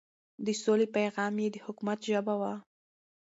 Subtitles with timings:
[0.45, 2.53] د سولې پيغام يې د حکومت ژبه وه.